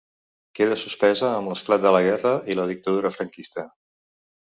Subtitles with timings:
[0.59, 3.71] Queda suspesa amb l'esclat de la guerra i la dictadura franquista.